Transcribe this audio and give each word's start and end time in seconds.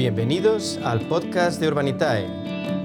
Bienvenidos 0.00 0.80
al 0.82 1.02
podcast 1.02 1.60
de 1.60 1.68
Urbanitae, 1.68 2.26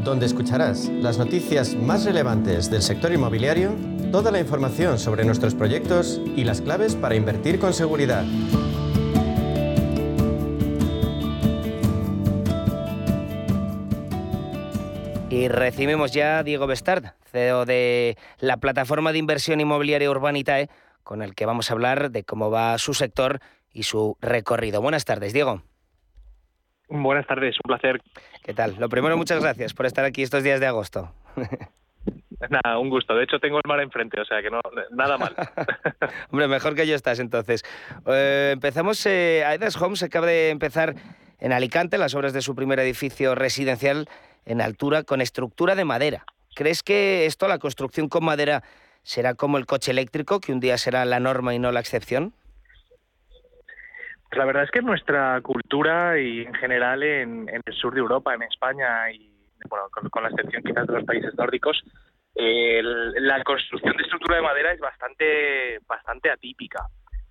donde 0.04 0.26
escucharás 0.26 0.90
las 0.90 1.18
noticias 1.18 1.74
más 1.74 2.04
relevantes 2.04 2.70
del 2.70 2.82
sector 2.82 3.14
inmobiliario, 3.14 3.72
toda 4.12 4.32
la 4.32 4.42
información 4.42 5.00
sobre 5.00 5.24
nuestros 5.24 5.56
proyectos 5.56 6.20
y 6.36 6.44
las 6.44 6.60
claves 6.60 6.98
para 6.98 7.16
invertir 7.16 7.58
con 7.58 7.74
seguridad. 7.74 8.26
Y 15.30 15.48
recibimos 15.48 16.12
ya 16.12 16.40
a 16.40 16.44
Diego 16.44 16.68
Bestard, 16.68 17.14
CEO 17.32 17.64
de 17.64 18.18
la 18.40 18.58
plataforma 18.58 19.14
de 19.14 19.20
inversión 19.20 19.62
inmobiliaria 19.62 20.12
Urbanitae, 20.12 20.70
con 21.06 21.22
el 21.22 21.34
que 21.34 21.46
vamos 21.46 21.70
a 21.70 21.76
hablar 21.76 22.12
de 22.12 22.26
cómo 22.26 22.52
va 22.52 22.78
su 22.78 22.94
sector 22.94 23.40
y 23.72 23.84
su 23.84 24.18
recorrido. 24.20 24.82
Buenas 24.82 25.06
tardes, 25.06 25.32
Diego. 25.32 25.62
Buenas 26.88 27.26
tardes, 27.26 27.56
un 27.64 27.68
placer. 27.68 28.02
¿Qué 28.44 28.54
tal? 28.54 28.76
Lo 28.78 28.90
primero, 28.90 29.18
muchas 29.18 29.42
gracias 29.42 29.74
por 29.74 29.86
estar 29.86 30.06
aquí 30.06 30.22
estos 30.22 30.44
días 30.44 30.60
de 30.60 30.68
agosto. 30.68 31.12
Nada, 32.50 32.78
un 32.78 32.90
gusto. 32.90 33.16
De 33.16 33.24
hecho, 33.24 33.40
tengo 33.40 33.58
el 33.58 33.68
mar 33.68 33.80
enfrente, 33.80 34.20
o 34.20 34.26
sea 34.26 34.42
que 34.42 34.50
no, 34.50 34.60
nada 34.92 35.18
mal. 35.18 35.36
Hombre, 36.32 36.48
mejor 36.48 36.76
que 36.76 36.86
yo 36.86 36.96
estás 36.96 37.20
entonces. 37.20 37.64
Eh, 38.06 38.52
empezamos, 38.54 39.04
eh, 39.06 39.44
Aedas 39.46 39.82
Homes 39.82 40.04
acaba 40.04 40.28
de 40.28 40.50
empezar 40.50 40.96
en 41.40 41.54
Alicante 41.54 41.98
las 41.98 42.14
obras 42.14 42.34
de 42.34 42.42
su 42.42 42.56
primer 42.56 42.80
edificio 42.80 43.34
residencial 43.36 44.08
en 44.46 44.62
altura 44.62 45.04
con 45.04 45.22
estructura 45.22 45.76
de 45.76 45.86
madera. 45.86 46.26
¿Crees 46.54 46.84
que 46.84 47.26
esto, 47.26 47.48
la 47.48 47.58
construcción 47.58 48.10
con 48.10 48.24
madera, 48.24 48.64
será 49.04 49.34
como 49.34 49.58
el 49.58 49.66
coche 49.66 49.92
eléctrico, 49.92 50.40
que 50.40 50.52
un 50.52 50.60
día 50.60 50.78
será 50.78 51.04
la 51.06 51.20
norma 51.20 51.56
y 51.56 51.60
no 51.60 51.72
la 51.72 51.80
excepción? 51.80 52.34
La 54.36 54.46
verdad 54.46 54.64
es 54.64 54.72
que 54.72 54.82
nuestra 54.82 55.40
cultura 55.42 56.20
y 56.20 56.42
en 56.42 56.54
general 56.56 57.04
en, 57.04 57.50
el 57.50 57.74
sur 57.74 57.94
de 57.94 58.02
Europa, 58.02 58.34
en 58.34 58.44
España 58.44 59.10
y 59.12 59.32
bueno, 59.70 59.86
con, 60.12 60.24
la 60.24 60.30
excepción 60.30 60.62
quizás 60.64 60.86
de 60.88 60.94
los 60.94 61.06
países 61.06 61.34
nórdicos, 61.36 61.82
la 62.36 63.44
construcción 63.44 63.96
de 63.96 64.04
estructura 64.04 64.36
de 64.36 64.42
madera 64.42 64.74
es 64.74 64.80
bastante, 64.80 65.80
bastante 65.88 66.30
atípica. 66.30 66.86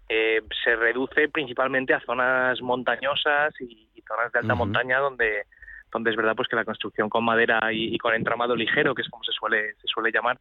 Eh, 0.09 0.43
se 0.63 0.77
reduce 0.77 1.29
principalmente 1.29 1.95
a 1.95 2.01
zonas 2.01 2.61
montañosas 2.61 3.55
y, 3.61 3.89
zonas 4.07 4.31
de 4.33 4.41
alta 4.41 4.55
montaña 4.55 4.99
donde 4.99 5.45
donde 5.91 6.11
es 6.11 6.17
verdad 6.17 6.35
pues 6.37 6.47
que 6.47 6.57
la 6.57 6.65
construcción 6.65 7.09
con 7.09 7.25
madera 7.25 7.73
y, 7.73 7.97
con 7.99 8.13
entramado 8.15 8.55
ligero, 8.55 8.95
que 8.95 9.01
es 9.01 9.09
como 9.09 9.25
se 9.25 9.33
suele 9.33 9.75
se 9.77 9.87
suele 9.87 10.11
llamar, 10.13 10.39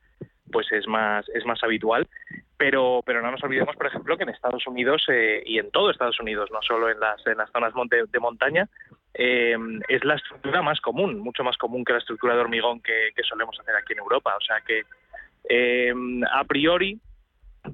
pues 0.51 0.69
es 0.71 0.85
más 0.87 1.27
es 1.29 1.45
más 1.45 1.63
habitual. 1.63 2.07
Pero 2.57 3.01
pero 3.05 3.21
no 3.21 3.31
nos 3.31 3.43
olvidemos, 3.43 3.75
por 3.75 3.87
ejemplo, 3.87 4.15
que 4.15 4.23
en 4.23 4.29
Estados 4.29 4.65
Unidos 4.67 5.03
eh, 5.09 5.41
y 5.45 5.57
en 5.59 5.71
todo 5.71 5.89
Estados 5.89 6.19
Unidos, 6.19 6.49
no 6.51 6.61
solo 6.61 6.89
en 6.89 6.99
las 6.99 7.25
en 7.25 7.37
las 7.37 7.51
zonas 7.51 7.73
de, 7.89 8.19
montaña, 8.19 8.69
eh, 9.13 9.55
es 9.89 10.03
la 10.03 10.15
estructura 10.15 10.61
más 10.61 10.79
común, 10.79 11.19
mucho 11.19 11.43
más 11.43 11.57
común 11.57 11.83
que 11.83 11.93
la 11.93 11.99
estructura 11.99 12.35
de 12.35 12.41
hormigón 12.41 12.81
que, 12.81 13.11
solemos 13.27 13.59
hacer 13.59 13.75
aquí 13.75 13.93
en 13.93 13.99
Europa. 13.99 14.35
O 14.37 14.41
sea 14.41 14.61
que 14.61 14.83
eh, 15.49 15.93
a 16.31 16.43
priori 16.43 16.99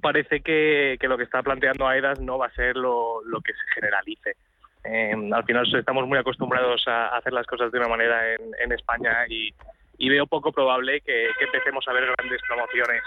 parece 0.01 0.41
que, 0.41 0.97
que, 0.99 1.07
lo 1.07 1.17
que 1.17 1.23
está 1.23 1.43
planteando 1.43 1.87
AEDAS 1.87 2.19
no 2.19 2.37
va 2.37 2.47
a 2.47 2.55
ser 2.55 2.75
lo, 2.75 3.23
lo 3.25 3.41
que 3.41 3.53
se 3.53 3.67
generalice. 3.75 4.35
Eh, 4.83 5.13
al 5.33 5.43
final 5.43 5.67
estamos 5.75 6.07
muy 6.07 6.17
acostumbrados 6.17 6.87
a 6.87 7.17
hacer 7.17 7.33
las 7.33 7.45
cosas 7.45 7.71
de 7.71 7.79
una 7.79 7.89
manera 7.89 8.33
en, 8.33 8.71
España 8.71 9.25
y, 9.27 9.53
veo 10.07 10.25
poco 10.25 10.51
probable 10.51 11.01
que, 11.01 11.27
empecemos 11.41 11.85
a 11.87 11.93
ver 11.93 12.05
grandes 12.17 12.41
promociones 12.47 13.03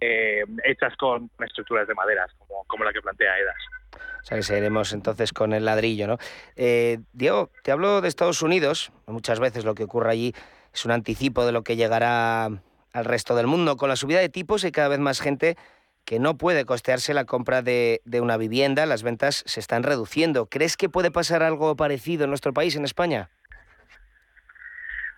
eh, 0.00 0.44
hechas 0.64 0.96
con 0.96 1.30
estructuras 1.40 1.88
de 1.88 1.94
maderas, 1.94 2.30
como, 2.66 2.84
la 2.84 2.92
que 2.92 3.00
plantea 3.00 3.38
EDAS. 3.38 4.02
O 4.22 4.24
sea, 4.24 4.36
que 4.36 4.42
seguiremos 4.42 4.92
entonces 4.92 5.32
con 5.32 5.52
el 5.52 5.64
ladrillo, 5.64 6.06
¿no? 6.06 6.18
Eh, 6.56 6.98
Diego, 7.12 7.50
te 7.62 7.72
hablo 7.72 8.00
de 8.00 8.08
Estados 8.08 8.42
Unidos. 8.42 8.92
Muchas 9.06 9.40
veces 9.40 9.64
lo 9.64 9.74
que 9.74 9.84
ocurre 9.84 10.10
allí 10.10 10.34
es 10.72 10.84
un 10.84 10.92
anticipo 10.92 11.46
de 11.46 11.52
lo 11.52 11.64
que 11.64 11.76
llegará 11.76 12.44
al 12.44 13.04
resto 13.04 13.34
del 13.34 13.46
mundo. 13.46 13.76
Con 13.76 13.88
la 13.88 13.96
subida 13.96 14.20
de 14.20 14.28
tipos 14.28 14.64
hay 14.64 14.72
cada 14.72 14.88
vez 14.88 14.98
más 14.98 15.20
gente 15.20 15.56
que 16.04 16.18
no 16.18 16.36
puede 16.36 16.64
costearse 16.64 17.14
la 17.14 17.24
compra 17.24 17.62
de, 17.62 18.00
una 18.20 18.36
vivienda, 18.36 18.86
las 18.86 19.02
ventas 19.02 19.42
se 19.46 19.60
están 19.60 19.82
reduciendo. 19.82 20.46
¿Crees 20.46 20.76
que 20.76 20.88
puede 20.88 21.10
pasar 21.10 21.42
algo 21.42 21.76
parecido 21.76 22.24
en 22.24 22.30
nuestro 22.30 22.52
país, 22.52 22.74
en 22.76 22.84
España? 22.84 23.30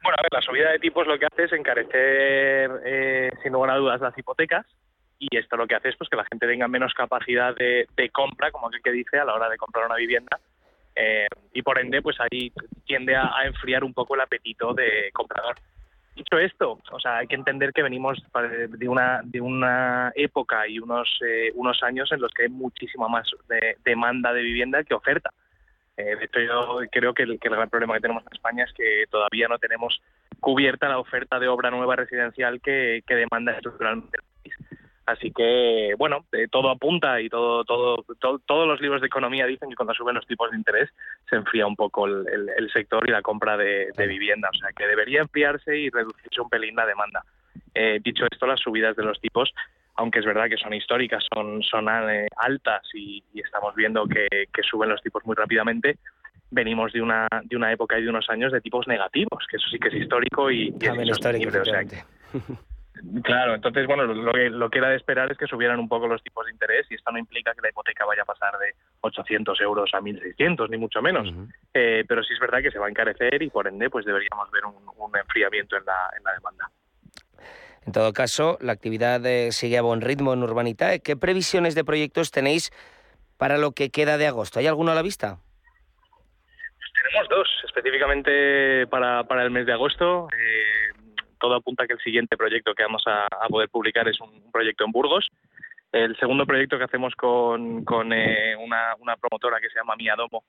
Bueno, 0.02 0.16
a 0.18 0.22
ver, 0.22 0.32
la 0.32 0.42
subida 0.42 0.72
de 0.72 0.78
tipos 0.78 1.06
lo 1.06 1.18
que 1.18 1.26
hace 1.26 1.44
es 1.44 1.52
encarecer, 1.52 2.70
eh, 2.84 3.30
sin 3.42 3.52
lugar 3.52 3.70
a 3.70 3.76
dudas, 3.76 4.00
las 4.00 4.16
hipotecas 4.18 4.66
y 5.22 5.36
esto 5.36 5.56
lo 5.56 5.68
que 5.68 5.76
hace 5.76 5.90
es 5.90 5.96
pues, 5.96 6.10
que 6.10 6.16
la 6.16 6.24
gente 6.24 6.48
tenga 6.48 6.66
menos 6.66 6.92
capacidad 6.94 7.54
de, 7.54 7.86
compra, 8.10 8.50
como 8.50 8.66
aquel 8.66 8.82
que 8.82 8.90
dice, 8.90 9.20
a 9.20 9.24
la 9.24 9.34
hora 9.34 9.48
de 9.48 9.56
comprar 9.56 9.86
una 9.86 9.94
vivienda. 9.94 10.40
Eh, 10.96 11.28
y 11.52 11.62
por 11.62 11.78
ende, 11.78 12.02
pues 12.02 12.16
ahí 12.20 12.52
tiende 12.84 13.14
a, 13.14 13.30
enfriar 13.44 13.84
un 13.84 13.94
poco 13.94 14.16
el 14.16 14.22
apetito 14.22 14.74
de 14.74 15.10
comprador. 15.12 15.54
Dicho 16.16 16.38
esto, 16.38 16.80
o 16.90 16.98
sea, 16.98 17.18
hay 17.18 17.28
que 17.28 17.36
entender 17.36 17.72
que 17.72 17.84
venimos 17.84 18.20
de 18.68 18.88
una, 18.88 19.20
de 19.22 19.40
una 19.40 20.12
época 20.16 20.66
y 20.66 20.80
unos, 20.80 21.08
eh, 21.24 21.52
unos 21.54 21.80
años 21.84 22.10
en 22.10 22.20
los 22.20 22.32
que 22.32 22.42
hay 22.42 22.48
muchísima 22.48 23.06
más 23.06 23.30
demanda 23.84 24.32
de 24.32 24.42
vivienda 24.42 24.82
que 24.82 24.92
oferta. 24.92 25.30
Eh, 25.96 26.16
de 26.16 26.24
hecho, 26.24 26.40
yo 26.40 26.80
creo 26.90 27.12
que 27.14 27.24
el, 27.24 27.38
gran 27.38 27.68
problema 27.68 27.94
que 27.94 28.00
tenemos 28.00 28.24
en 28.26 28.32
España 28.32 28.64
es 28.64 28.72
que 28.72 29.04
todavía 29.10 29.48
no 29.48 29.58
tenemos 29.58 30.00
cubierta 30.40 30.88
la 30.88 30.98
oferta 30.98 31.38
de 31.38 31.48
obra 31.48 31.70
nueva 31.70 31.96
residencial 31.96 32.60
que, 32.60 33.02
que 33.06 33.14
demanda 33.14 33.52
estructuralmente 33.52 34.16
el 34.16 34.24
país. 34.42 34.72
Así 35.04 35.32
que, 35.32 35.94
bueno, 35.98 36.24
todo 36.50 36.70
apunta 36.70 37.20
y 37.20 37.28
todo, 37.28 37.64
todo, 37.64 38.04
todos 38.46 38.68
los 38.68 38.80
libros 38.80 39.00
de 39.00 39.08
economía 39.08 39.46
dicen 39.46 39.68
que 39.68 39.74
cuando 39.74 39.94
suben 39.94 40.14
los 40.14 40.26
tipos 40.26 40.50
de 40.50 40.56
interés 40.56 40.90
se 41.28 41.36
enfría 41.36 41.66
un 41.66 41.74
poco 41.74 42.06
el, 42.06 42.70
sector 42.72 43.06
y 43.08 43.10
la 43.10 43.20
compra 43.20 43.56
de, 43.56 43.92
vivienda. 44.06 44.48
O 44.50 44.56
sea, 44.56 44.70
que 44.70 44.86
debería 44.86 45.20
enfriarse 45.20 45.76
y 45.76 45.90
reducirse 45.90 46.40
un 46.40 46.48
pelín 46.48 46.76
la 46.76 46.86
demanda. 46.86 47.24
Eh, 47.74 48.00
dicho 48.02 48.24
esto, 48.30 48.46
las 48.46 48.60
subidas 48.60 48.94
de 48.94 49.02
los 49.02 49.20
tipos, 49.20 49.52
aunque 49.94 50.20
es 50.20 50.24
verdad 50.24 50.48
que 50.48 50.56
son 50.56 50.74
históricas, 50.74 51.24
son, 51.32 51.62
son 51.62 51.88
eh, 51.88 52.26
altas 52.36 52.82
y, 52.94 53.22
estamos 53.34 53.74
viendo 53.74 54.06
que, 54.06 54.28
suben 54.62 54.88
los 54.88 55.02
tipos 55.02 55.24
muy 55.26 55.34
rápidamente, 55.34 55.98
venimos 56.50 56.92
de 56.92 57.02
una, 57.02 57.26
de 57.44 57.56
una 57.56 57.72
época 57.72 57.98
y 57.98 58.02
de 58.02 58.08
unos 58.08 58.28
años 58.30 58.52
de 58.52 58.60
tipos 58.60 58.86
negativos, 58.86 59.46
que 59.50 59.56
eso 59.56 59.68
sí 59.70 59.78
que 59.78 59.88
es 59.88 59.94
histórico 59.94 60.50
y, 60.50 60.74
y 60.80 60.86
es. 60.86 62.06
Claro, 63.24 63.54
entonces, 63.54 63.86
bueno, 63.86 64.04
lo 64.04 64.32
que, 64.32 64.50
lo 64.50 64.70
que 64.70 64.78
era 64.78 64.90
de 64.90 64.96
esperar 64.96 65.30
es 65.32 65.38
que 65.38 65.46
subieran 65.46 65.80
un 65.80 65.88
poco 65.88 66.06
los 66.06 66.22
tipos 66.22 66.46
de 66.46 66.52
interés 66.52 66.86
y 66.90 66.94
esto 66.94 67.10
no 67.10 67.18
implica 67.18 67.54
que 67.54 67.62
la 67.62 67.70
hipoteca 67.70 68.04
vaya 68.04 68.22
a 68.22 68.26
pasar 68.26 68.56
de 68.58 68.74
800 69.00 69.60
euros 69.60 69.90
a 69.94 70.00
1.600, 70.00 70.68
ni 70.70 70.76
mucho 70.76 71.02
menos. 71.02 71.28
Eh, 71.74 72.04
pero 72.06 72.22
sí 72.22 72.34
es 72.34 72.38
verdad 72.38 72.62
que 72.62 72.70
se 72.70 72.78
va 72.78 72.86
a 72.86 72.90
encarecer 72.90 73.42
y 73.42 73.50
por 73.50 73.66
ende 73.66 73.90
pues 73.90 74.04
deberíamos 74.04 74.50
ver 74.50 74.64
un, 74.66 75.16
enfriamiento 75.18 75.76
en 75.76 75.84
la, 75.84 76.10
en 76.16 76.22
la 76.22 76.32
demanda. 76.32 76.70
En 77.86 77.92
todo 77.92 78.12
caso, 78.12 78.58
la 78.60 78.72
actividad 78.72 79.24
eh, 79.26 79.50
sigue 79.52 79.78
a 79.78 79.82
buen 79.82 80.00
ritmo 80.00 80.32
en 80.32 80.42
Urbanitae. 80.42 81.00
¿Qué 81.00 81.16
previsiones 81.16 81.74
de 81.74 81.84
proyectos 81.84 82.30
tenéis 82.30 82.70
para 83.38 83.58
lo 83.58 83.72
que 83.72 83.90
queda 83.90 84.18
de 84.18 84.26
agosto? 84.26 84.60
¿Hay 84.60 84.66
alguno 84.66 84.92
a 84.92 84.94
la 84.94 85.02
vista? 85.02 85.38
Pues 86.78 86.92
tenemos 86.94 87.28
dos, 87.28 87.48
específicamente 87.64 88.86
para, 88.86 89.24
el 89.42 89.50
mes 89.50 89.66
de 89.66 89.72
agosto. 89.72 90.28
Eh, 90.32 90.92
todo 91.42 91.56
apunta 91.56 91.82
a 91.82 91.86
que 91.88 91.94
el 91.94 91.98
siguiente 91.98 92.36
proyecto 92.36 92.72
que 92.72 92.84
vamos 92.84 93.02
a, 93.06 93.26
poder 93.48 93.68
publicar 93.68 94.06
es 94.08 94.20
un, 94.20 94.52
proyecto 94.52 94.84
en 94.84 94.92
Burgos. 94.92 95.28
El 95.90 96.16
segundo 96.16 96.46
proyecto 96.46 96.78
que 96.78 96.84
hacemos 96.84 97.14
con, 97.16 97.84
eh, 98.12 98.54
una, 98.56 99.16
promotora 99.20 99.60
que 99.60 99.68
se 99.68 99.74
llama 99.74 99.96
Miadomo, 99.96 100.44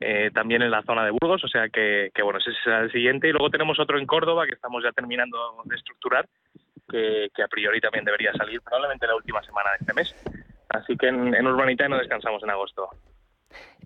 eh, 0.00 0.30
también 0.32 0.62
en 0.62 0.70
la 0.70 0.82
zona 0.82 1.04
de 1.04 1.10
Burgos, 1.10 1.44
o 1.44 1.48
sea 1.48 1.68
que, 1.68 2.10
bueno, 2.24 2.38
ese 2.38 2.50
será 2.64 2.80
el 2.80 2.90
siguiente. 2.90 3.28
Y 3.28 3.32
luego 3.32 3.50
tenemos 3.50 3.78
otro 3.78 3.98
en 3.98 4.06
Córdoba 4.06 4.46
que 4.46 4.54
estamos 4.54 4.82
ya 4.82 4.90
terminando 4.92 5.62
de 5.66 5.76
estructurar, 5.76 6.26
que, 6.92 7.42
a 7.42 7.48
priori 7.48 7.80
también 7.80 8.04
debería 8.04 8.32
salir 8.34 8.60
probablemente 8.60 9.06
la 9.06 9.16
última 9.16 9.42
semana 9.42 9.70
de 9.70 9.76
este 9.80 9.94
mes. 9.94 10.14
Así 10.68 10.96
que 10.96 11.08
en, 11.08 11.34
en 11.34 11.46
Urbanita 11.46 11.88
no 11.88 11.98
descansamos 11.98 12.42
en 12.42 12.50
agosto. 12.50 12.88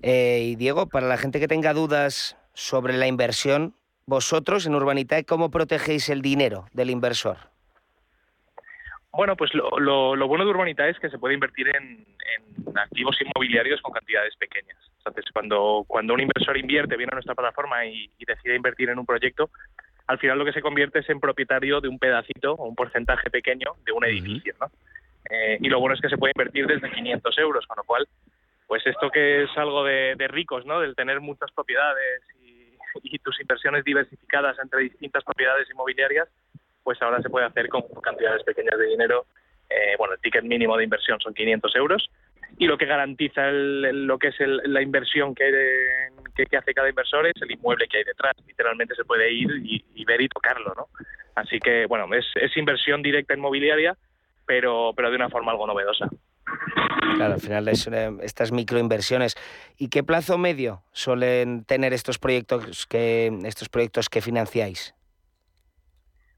Eh, 0.03 0.41
y 0.43 0.57
Diego, 0.57 0.89
para 0.89 1.07
la 1.07 1.17
gente 1.17 1.41
que 1.41 1.49
tenga 1.49 1.73
dudas 1.73 2.37
sobre 2.53 2.95
la 2.95 3.07
inversión, 3.07 3.75
vosotros 4.07 4.67
en 4.67 4.75
Urbanitae, 4.75 5.25
¿cómo 5.25 5.51
protegéis 5.51 6.09
el 6.09 6.23
dinero 6.23 6.67
del 6.73 6.91
inversor? 6.91 7.39
Bueno, 9.13 9.35
pues 9.35 9.53
lo, 9.55 9.71
bueno 10.29 10.45
de 10.45 10.51
Urbanitae 10.51 10.91
es 10.91 10.99
que 10.99 11.09
se 11.09 11.19
puede 11.19 11.35
invertir 11.35 11.69
en, 11.75 12.07
activos 12.77 13.17
inmobiliarios 13.21 13.81
con 13.81 13.95
cantidades 13.95 14.37
pequeñas. 14.37 14.77
Entonces, 14.99 15.25
cuando, 15.33 15.85
cuando 15.89 16.13
un 16.13 16.21
inversor 16.21 16.59
invierte, 16.59 16.97
viene 16.97 17.11
a 17.13 17.17
nuestra 17.17 17.35
plataforma 17.35 17.87
y, 17.87 18.11
decide 18.27 18.57
invertir 18.57 18.91
en 18.91 18.99
un 18.99 19.07
proyecto, 19.07 19.49
al 20.07 20.19
final 20.19 20.39
lo 20.39 20.45
que 20.45 20.53
se 20.53 20.63
convierte 20.63 21.01
es 21.01 21.09
en 21.11 21.21
propietario 21.21 21.81
de 21.81 21.89
un 21.89 21.99
pedacito 21.99 22.53
o 22.53 22.67
un 22.67 22.75
porcentaje 22.75 23.31
pequeño 23.31 23.75
de 23.85 23.93
un 23.93 24.05
edificio. 24.05 24.55
¿no? 24.61 24.71
Eh, 25.31 25.59
y 25.61 25.69
lo 25.69 25.81
bueno 25.81 25.95
es 25.95 26.01
que 26.01 26.09
se 26.09 26.19
puede 26.19 26.33
invertir 26.35 26.67
desde 26.67 26.91
500 26.91 27.39
euros, 27.39 27.67
con 27.67 27.77
lo 27.77 27.85
cual, 27.85 28.07
pues 28.67 28.87
esto 28.87 29.11
que 29.11 29.45
es 29.45 29.51
algo 29.57 29.85
de, 29.85 30.15
de 30.17 30.29
ricos, 30.29 30.65
¿no? 30.67 30.81
del 30.81 30.95
tener 30.95 31.21
muchas 31.21 31.51
propiedades 31.53 32.23
y 32.41 32.57
y 33.03 33.19
tus 33.19 33.41
inversiones 33.41 33.85
diversificadas 33.85 34.59
entre 34.59 34.81
distintas 34.81 35.25
propiedades 35.25 35.69
inmobiliarias, 35.71 36.29
pues 36.83 37.01
ahora 37.03 37.21
se 37.21 37.31
puede 37.31 37.47
hacer 37.47 37.69
con 37.69 37.83
cantidades 38.03 38.43
pequeñas 38.45 38.79
de 38.79 38.87
dinero. 38.87 39.27
Eh, 39.69 39.95
bueno, 39.99 40.15
el 40.15 40.21
ticket 40.21 40.45
mínimo 40.45 40.77
de 40.77 40.85
inversión 40.85 41.19
son 41.21 41.35
500 41.35 41.75
euros 41.77 42.09
y 42.59 42.67
lo 42.67 42.79
que 42.79 42.87
garantiza 42.87 43.51
lo 43.51 44.19
que 44.19 44.29
es 44.29 44.37
la 44.39 44.81
inversión 44.81 45.35
que, 45.35 46.11
que, 46.37 46.57
hace 46.57 46.73
cada 46.73 46.89
inversor 46.89 47.27
es 47.27 47.35
el 47.43 47.51
inmueble 47.51 47.89
que 47.89 47.99
hay 47.99 48.05
detrás. 48.05 48.35
Literalmente 48.47 48.95
se 48.95 49.05
puede 49.05 49.33
ir 49.33 49.51
y, 49.65 49.96
ver 50.07 50.23
y 50.23 50.29
tocarlo, 50.29 50.73
¿no? 50.75 50.89
Así 51.35 51.59
que, 51.59 51.87
bueno, 51.87 52.07
es, 52.15 52.25
es 52.37 52.57
inversión 52.57 53.03
directa 53.03 53.35
inmobiliaria, 53.35 53.97
pero, 54.47 54.93
pero 54.97 55.11
de 55.11 55.17
una 55.17 55.29
forma 55.29 55.53
algo 55.53 55.67
novedosa. 55.67 56.09
Claro, 57.17 57.35
al 57.35 57.41
final 57.41 57.69
es 57.69 57.89
estas 58.23 58.53
microinversiones. 58.53 59.37
¿Y 59.79 59.89
qué 59.89 60.03
plazo 60.03 60.39
medio 60.39 60.83
suelen 60.93 61.65
tener 61.65 61.93
estos 61.93 62.19
proyectos 62.19 62.87
que 62.87 63.27
estos 63.45 63.69
proyectos 63.69 64.09
que 64.09 64.21
financiáis? 64.21 64.95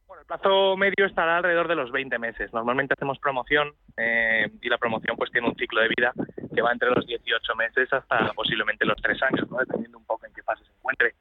Bueno, 0.06 0.22
el 0.22 0.26
plazo 0.26 0.76
medio 0.76 1.06
estará 1.06 1.38
alrededor 1.38 1.68
de 1.68 1.74
los 1.74 1.90
20 1.90 2.18
meses. 2.18 2.52
Normalmente 2.52 2.94
hacemos 2.94 3.18
promoción 3.18 3.72
eh, 3.96 4.50
y 4.60 4.68
la 4.68 4.78
promoción 4.78 5.16
pues 5.16 5.30
tiene 5.30 5.48
un 5.48 5.56
ciclo 5.56 5.80
de 5.80 5.88
vida 5.96 6.12
que 6.54 6.62
va 6.62 6.72
entre 6.72 6.90
los 6.90 7.06
18 7.06 7.54
meses 7.56 7.92
hasta 7.92 8.32
posiblemente 8.32 8.84
los 8.84 9.00
3 9.02 9.22
años, 9.22 9.50
¿no? 9.50 9.58
dependiendo 9.58 9.98
un 9.98 10.04
poco 10.04 10.26
en 10.26 10.32
qué 10.32 10.42
fase 10.42 10.64
se 10.64 10.72
encuentre. 10.72 11.14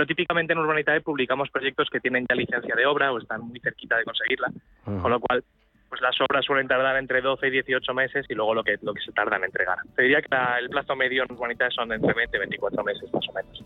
Pero 0.00 0.08
típicamente 0.08 0.54
en 0.54 0.58
Urbanitae 0.58 1.02
publicamos 1.02 1.50
proyectos 1.50 1.90
que 1.92 2.00
tienen 2.00 2.24
ya 2.26 2.34
licencia 2.34 2.74
de 2.74 2.86
obra 2.86 3.12
o 3.12 3.18
están 3.18 3.42
muy 3.42 3.60
cerquita 3.60 3.98
de 3.98 4.04
conseguirla, 4.04 4.50
con 4.82 5.10
lo 5.10 5.20
cual 5.20 5.44
pues 5.90 6.00
las 6.00 6.18
obras 6.22 6.42
suelen 6.42 6.66
tardar 6.66 6.96
entre 6.96 7.20
12 7.20 7.48
y 7.48 7.50
18 7.50 7.92
meses 7.92 8.24
y 8.30 8.32
luego 8.32 8.54
lo 8.54 8.64
que, 8.64 8.78
lo 8.80 8.94
que 8.94 9.02
se 9.02 9.12
tarda 9.12 9.36
en 9.36 9.44
entregar. 9.44 9.76
Te 9.94 10.04
diría 10.04 10.22
que 10.22 10.34
el 10.58 10.70
plazo 10.70 10.96
medio 10.96 11.24
en 11.24 11.32
Urbanitae 11.32 11.70
son 11.70 11.92
entre 11.92 12.14
20 12.14 12.34
y 12.34 12.40
24 12.40 12.82
meses 12.82 13.12
más 13.12 13.28
o 13.28 13.32
menos. 13.34 13.64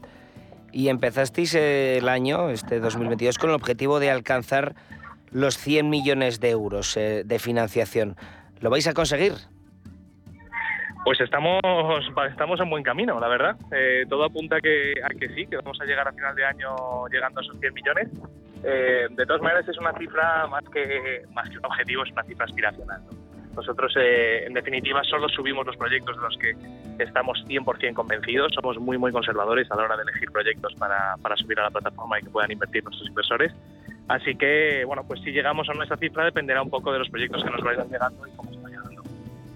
Y 0.73 0.89
empezasteis 0.89 1.55
el 1.55 2.09
año, 2.09 2.51
este 2.51 2.81
2022, 2.81 3.39
con 3.39 3.51
el 3.51 3.55
objetivo 3.55 4.01
de 4.01 4.11
alcanzar 4.11 4.75
los 5.31 5.57
100 5.57 5.89
millones 5.89 6.41
de 6.41 6.51
euros 6.51 6.97
eh, 6.97 7.23
de 7.25 7.39
financiación. 7.39 8.17
¿Lo 8.61 8.71
vais 8.71 8.89
a 8.89 8.93
conseguir? 8.93 9.35
Pues 11.05 11.21
estamos, 11.21 11.61
estamos 12.31 12.61
en 12.61 12.71
buen 12.71 12.83
camino, 12.83 13.21
la 13.21 13.29
verdad. 13.29 13.57
Eh, 13.71 14.07
todo 14.09 14.25
apunta 14.25 14.57
a 14.57 14.61
que, 14.61 14.95
a 15.05 15.11
que 15.11 15.29
sí, 15.35 15.47
que 15.47 15.57
vamos 15.57 15.79
a 15.79 15.85
llegar 15.85 16.09
a 16.09 16.13
final 16.13 16.35
de 16.35 16.45
año 16.47 17.07
llegando 17.13 17.41
a 17.41 17.43
esos 17.43 17.59
100 17.61 17.75
millones. 17.75 18.09
Eh, 18.65 19.07
de 19.11 19.27
todas 19.27 19.43
maneras, 19.43 19.69
es 19.69 19.77
una 19.77 19.93
cifra 19.99 20.47
más 20.47 20.65
que, 20.73 21.23
más 21.35 21.51
que 21.51 21.59
un 21.59 21.67
objetivo, 21.67 22.05
es 22.05 22.13
una 22.13 22.23
cifra 22.25 22.47
aspiracional. 22.47 23.03
Nosotros, 23.55 23.95
eh, 23.99 24.45
en 24.47 24.55
definitiva, 24.55 25.05
solo 25.05 25.29
subimos 25.29 25.67
los 25.67 25.77
proyectos 25.77 26.17
de 26.17 26.23
los 26.23 26.37
que 26.39 27.05
estamos 27.05 27.45
100% 27.47 27.93
convencidos. 27.93 28.53
Somos 28.55 28.79
muy, 28.79 28.97
muy 28.97 29.13
conservadores 29.13 29.71
a 29.71 29.77
la 29.77 29.85
hora 29.85 29.97
de 29.99 30.05
elegir 30.05 30.31
proyectos 30.33 30.75
para, 30.77 31.17
para 31.21 31.37
subir 31.37 31.61
a 31.61 31.65
la 31.65 31.71
plataforma 31.71 32.19
y 32.19 32.23
que 32.23 32.31
puedan 32.31 32.51
invertir 32.51 32.83
nuestros 32.83 33.07
inversores. 33.07 33.53
Así 34.09 34.35
que, 34.37 34.85
bueno, 34.87 35.05
pues 35.07 35.21
si 35.21 35.33
llegamos 35.33 35.69
a 35.69 35.75
nuestra 35.75 35.99
cifra 35.99 36.25
dependerá 36.25 36.63
un 36.63 36.71
poco 36.71 36.91
de 36.93 36.99
los 36.99 37.11
proyectos 37.11 37.45
que 37.45 37.51
nos 37.51 37.61
vayan 37.61 37.89
llegando 37.89 38.27
y 38.27 38.31
cómo. 38.31 38.54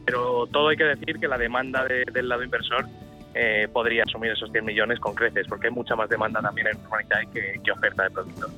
Pero 0.09 0.47
todo 0.51 0.69
hay 0.69 0.77
que 0.77 0.85
decir 0.85 1.19
que 1.19 1.29
la 1.29 1.37
demanda 1.37 1.85
del 1.85 2.29
lado 2.29 2.43
inversor 2.43 2.87
eh, 3.35 3.69
podría 3.73 4.05
asumir 4.05 4.33
esos 4.33 4.51
100 4.51 4.65
millones 4.65 4.99
con 5.01 5.15
creces, 5.15 5.47
porque 5.47 5.69
hay 5.69 5.73
mucha 5.73 5.95
más 5.95 6.09
demanda 6.09 6.41
también 6.41 6.69
en 6.69 6.77
Urbanitae 6.79 7.27
que, 7.33 7.61
que 7.63 7.73
oferta 7.73 8.05
de 8.05 8.11
productos. 8.11 8.51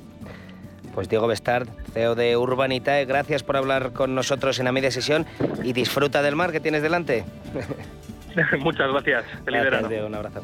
Pues 0.93 1.07
Diego 1.07 1.27
Bestard, 1.27 1.67
CEO 1.93 2.15
de 2.15 2.35
Urbanitae, 2.37 3.05
gracias 3.05 3.43
por 3.43 3.57
hablar 3.57 3.93
con 3.93 4.15
nosotros 4.15 4.59
en 4.59 4.65
la 4.65 4.71
media 4.71 4.91
sesión 4.91 5.25
y 5.63 5.73
disfruta 5.73 6.21
del 6.21 6.35
mar 6.35 6.51
que 6.51 6.59
tienes 6.59 6.81
delante. 6.81 7.23
Muchas 8.59 8.89
gracias. 8.91 9.25
Feliz 9.45 9.63
gracias, 9.63 9.89
Diego, 9.89 10.07
un 10.07 10.15
abrazo. 10.15 10.41